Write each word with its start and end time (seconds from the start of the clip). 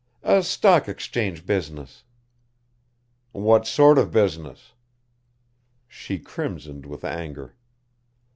"A 0.23 0.41
stock 0.41 0.87
exchange 0.89 1.45
business." 1.45 2.05
"What 3.33 3.67
sort 3.67 3.99
of 3.99 4.11
business?" 4.11 4.73
She 5.87 6.17
crimsoned 6.17 6.87
with 6.87 7.05
anger. 7.05 7.55